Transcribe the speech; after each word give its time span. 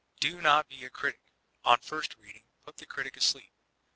Do 0.19 0.41
not 0.41 0.67
be 0.67 0.83
a 0.83 0.89
critic, 0.89 1.21
on 1.63 1.77
first 1.81 2.15
reading; 2.17 2.45
put 2.65 2.77
the 2.77 2.87
critic 2.87 3.15
asleep. 3.17 3.53